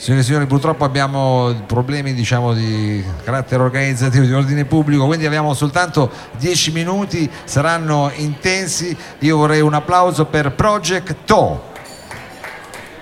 Signore 0.00 0.22
e 0.22 0.24
signori, 0.24 0.46
purtroppo 0.46 0.84
abbiamo 0.84 1.54
problemi 1.66 2.14
diciamo, 2.14 2.54
di 2.54 3.04
carattere 3.22 3.62
organizzativo, 3.62 4.24
di 4.24 4.32
ordine 4.32 4.64
pubblico, 4.64 5.04
quindi 5.04 5.26
abbiamo 5.26 5.52
soltanto 5.52 6.10
10 6.38 6.72
minuti, 6.72 7.30
saranno 7.44 8.10
intensi. 8.14 8.96
Io 9.18 9.36
vorrei 9.36 9.60
un 9.60 9.74
applauso 9.74 10.24
per 10.24 10.52
Project 10.52 11.16
To. 11.26 11.64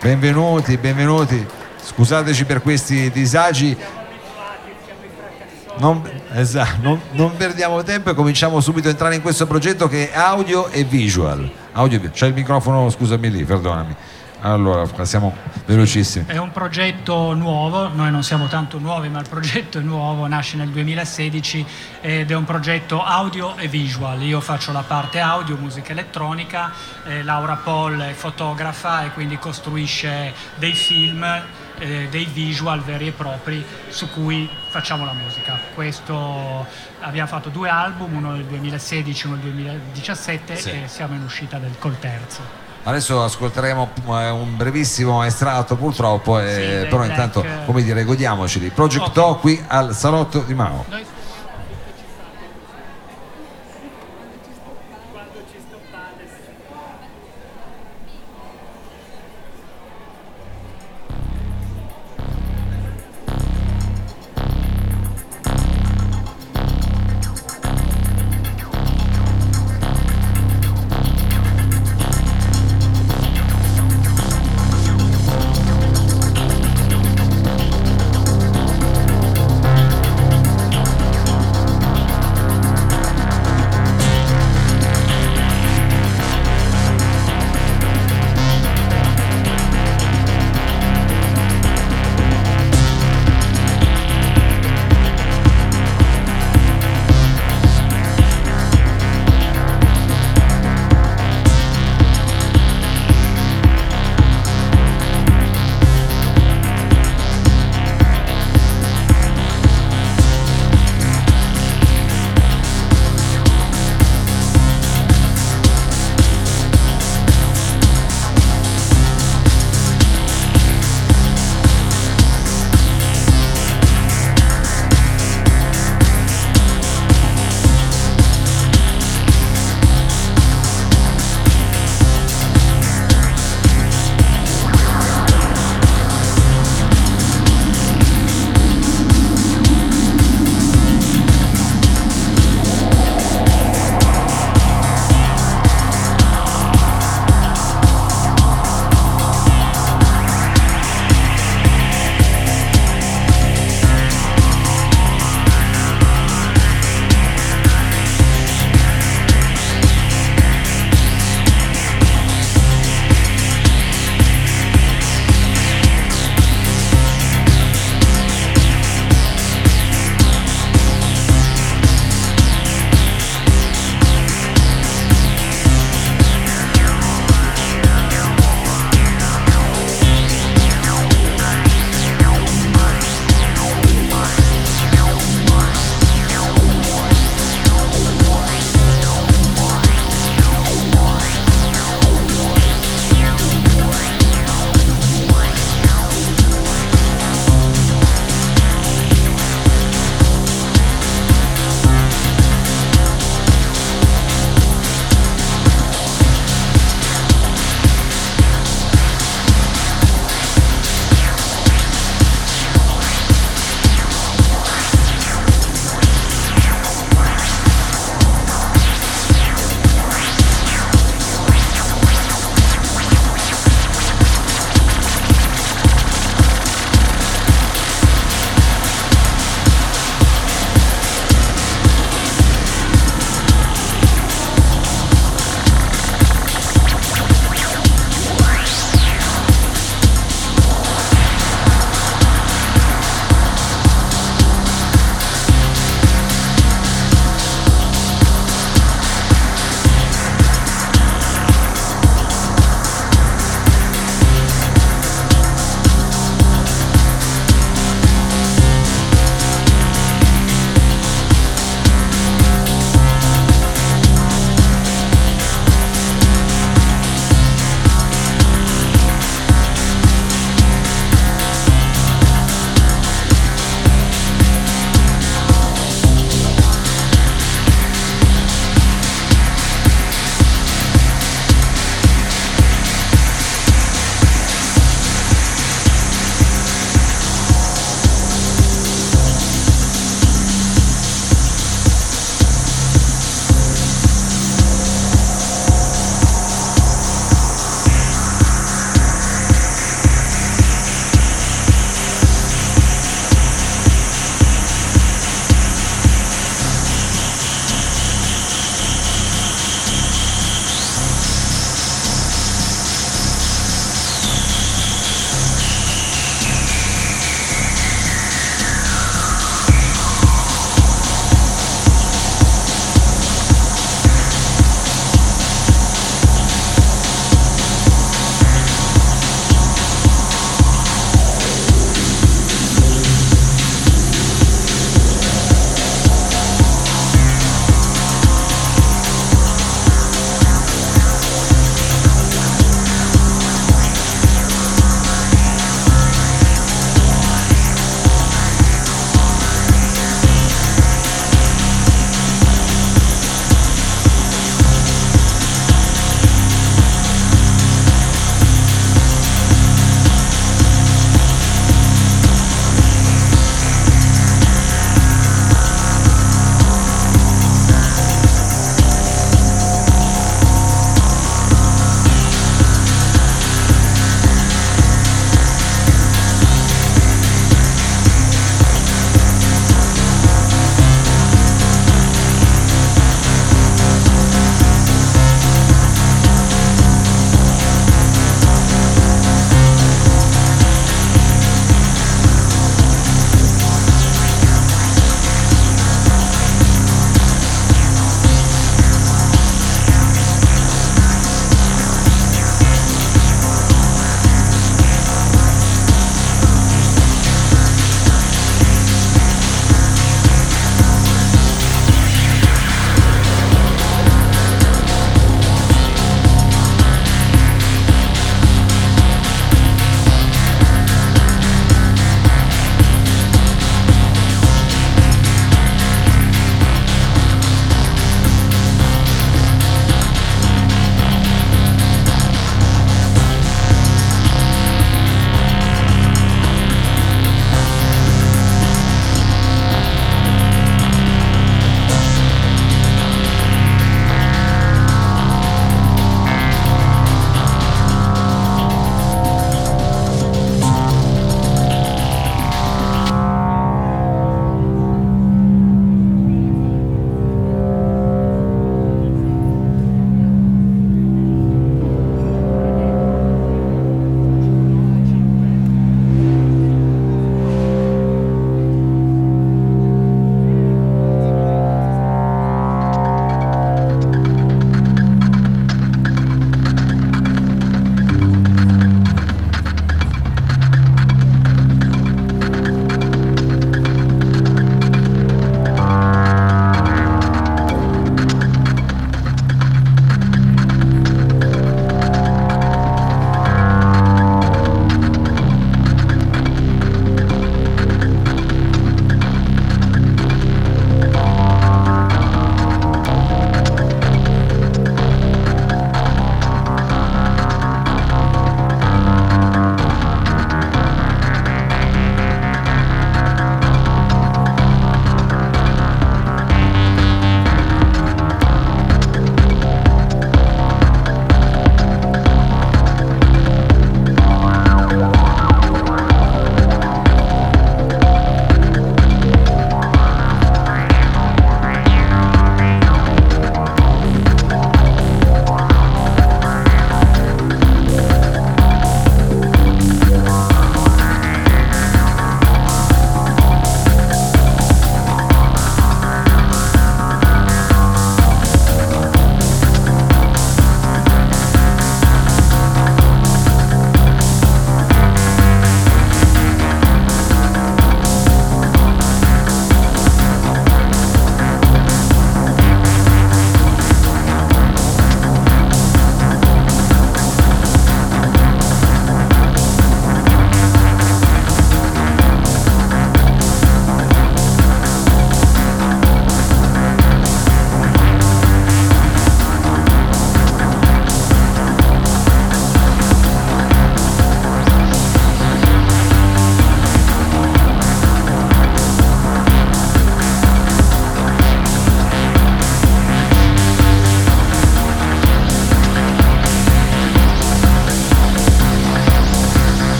Benvenuti, 0.00 0.76
benvenuti. 0.76 1.46
Scusateci 1.80 2.44
per 2.46 2.62
questi 2.62 3.12
disagi. 3.12 3.76
Non, 5.76 6.02
esatto, 6.32 6.78
non, 6.80 7.00
non, 7.12 7.36
perdiamo 7.36 7.80
tempo 7.84 8.10
e 8.10 8.14
cominciamo 8.14 8.58
subito 8.58 8.88
a 8.88 8.90
entrare 8.90 9.14
in 9.14 9.22
questo 9.22 9.46
progetto 9.46 9.86
che 9.86 10.10
è 10.10 10.16
audio 10.18 10.66
e 10.66 10.82
visual. 10.82 11.48
Audio, 11.74 12.00
c'è 12.10 12.26
il 12.26 12.34
microfono, 12.34 12.90
scusami 12.90 13.30
lì, 13.30 13.44
perdonami. 13.44 13.94
Allora, 14.40 14.86
siamo 15.04 15.34
velocissimi. 15.66 16.26
È 16.28 16.36
un 16.36 16.52
progetto 16.52 17.34
nuovo, 17.34 17.88
noi 17.88 18.12
non 18.12 18.22
siamo 18.22 18.46
tanto 18.46 18.78
nuovi, 18.78 19.08
ma 19.08 19.18
il 19.18 19.28
progetto 19.28 19.78
è 19.78 19.82
nuovo, 19.82 20.28
nasce 20.28 20.56
nel 20.56 20.68
2016 20.68 21.66
ed 22.00 22.30
è 22.30 22.34
un 22.36 22.44
progetto 22.44 23.02
audio 23.02 23.56
e 23.56 23.66
visual. 23.66 24.22
Io 24.22 24.40
faccio 24.40 24.70
la 24.70 24.82
parte 24.82 25.18
audio, 25.18 25.56
musica 25.56 25.90
elettronica, 25.90 26.70
eh, 27.04 27.24
Laura 27.24 27.56
Paul 27.56 27.98
è 27.98 28.12
fotografa 28.12 29.04
e 29.04 29.10
quindi 29.10 29.38
costruisce 29.38 30.32
dei 30.54 30.74
film, 30.74 31.24
eh, 31.78 32.06
dei 32.08 32.24
visual 32.26 32.80
veri 32.82 33.08
e 33.08 33.12
propri 33.12 33.64
su 33.88 34.08
cui 34.10 34.48
facciamo 34.68 35.04
la 35.04 35.14
musica. 35.14 35.58
Questo 35.74 36.64
abbiamo 37.00 37.28
fatto 37.28 37.48
due 37.48 37.68
album, 37.68 38.14
uno 38.14 38.30
nel 38.30 38.44
2016 38.44 39.24
e 39.24 39.26
uno 39.26 39.36
nel 39.42 39.52
2017 39.52 40.56
sì. 40.56 40.70
e 40.70 40.82
siamo 40.86 41.14
in 41.14 41.22
uscita 41.22 41.58
del, 41.58 41.74
col 41.76 41.98
terzo. 41.98 42.67
Adesso 42.88 43.22
ascolteremo 43.22 43.90
eh, 44.06 44.30
un 44.30 44.56
brevissimo 44.56 45.22
estratto 45.22 45.76
purtroppo, 45.76 46.40
eh, 46.40 46.84
sì, 46.84 46.88
però 46.88 47.04
intanto 47.04 47.44
come 47.66 47.82
dire 47.82 48.02
godiamoceli. 48.02 48.70
Project 48.70 49.14
okay. 49.14 49.40
qui 49.40 49.64
al 49.66 49.94
salotto 49.94 50.38
di 50.38 50.54
Mao. 50.54 50.86
Noi 50.88 51.04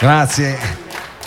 Grazie. 0.00 0.79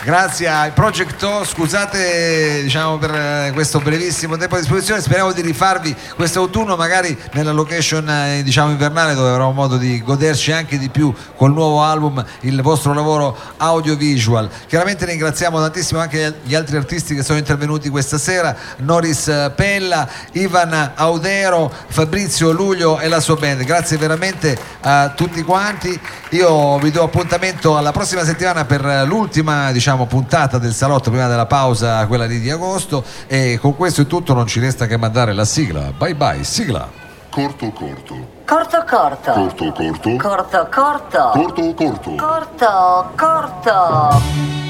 Grazie 0.04 0.50
ai 0.50 0.72
Project 0.72 1.46
scusate 1.46 2.64
diciamo, 2.64 2.98
per 2.98 3.16
eh, 3.16 3.52
questo 3.54 3.80
brevissimo 3.80 4.36
tempo 4.36 4.56
a 4.56 4.60
disposizione, 4.60 5.00
speriamo 5.00 5.32
di 5.32 5.40
rifarvi 5.40 5.96
questo 6.16 6.40
autunno 6.42 6.76
magari 6.76 7.18
nella 7.32 7.54
location 7.54 8.10
eh, 8.10 8.44
diciamo, 8.44 8.72
invernale 8.72 9.14
dove 9.14 9.30
avremo 9.30 9.54
modo 9.54 9.78
di 9.78 10.04
goderci 10.04 10.52
anche 10.52 10.78
di 10.78 10.90
più 10.90 11.14
col 11.38 11.54
nuovo 11.54 11.82
album 11.82 12.22
il 12.42 12.62
vostro 12.62 12.94
lavoro 12.94 13.38
audiovisual. 13.56 14.50
Chiaramente 14.68 15.06
ringraziamo 15.06 15.58
tantissimo 15.62 16.02
anche 16.02 16.40
gli 16.44 16.54
altri 16.54 16.76
artisti 16.76 17.16
che 17.16 17.24
sono 17.24 17.38
intervenuti 17.38 17.88
questa 17.88 18.18
sera, 18.18 18.54
Noris 18.80 19.30
eh, 19.30 19.54
Pella, 19.56 20.06
Ivan 20.34 20.92
Audero, 20.96 21.72
Fabrizio 21.88 22.52
Luglio 22.52 23.00
e 23.00 23.08
la 23.08 23.22
sua 23.22 23.38
band. 23.38 23.64
Grazie 23.64 23.96
veramente 23.96 24.58
a 24.82 25.12
tutti 25.16 25.42
quanti. 25.44 25.98
Io 26.32 26.78
vi 26.80 26.92
do 26.92 27.04
appuntamento 27.04 27.78
alla 27.78 27.94
prossima 27.94 28.26
settimana 28.26 28.66
per 28.66 29.06
l'ultima 29.08 29.72
diciamo, 29.72 29.92
diciamo, 29.94 30.06
puntata 30.06 30.58
del 30.58 30.74
salotto 30.74 31.10
prima 31.10 31.28
della 31.28 31.46
pausa, 31.46 32.06
quella 32.08 32.26
lì 32.26 32.40
di 32.40 32.50
agosto. 32.50 33.04
E 33.28 33.60
con 33.62 33.76
questo 33.76 34.02
è 34.02 34.08
tutto, 34.08 34.34
non 34.34 34.48
ci 34.48 34.60
resta 34.60 34.88
che 34.88 34.98
mandare 34.98 35.34
la 35.34 35.46
sigla. 35.46 35.92
Bye 35.96 36.16
bye, 36.16 36.44
sigla. 36.44 36.90
Corto 37.30 37.72
corto. 37.72 38.16
Corto 38.46 38.84
corto. 38.88 39.32
Corto 39.34 39.72
corto. 39.72 40.18
Corto 40.18 40.68
corto. 40.72 41.32
Corto 41.34 41.74
corto. 41.74 42.16
Corto 42.16 43.12
corto. 43.16 44.63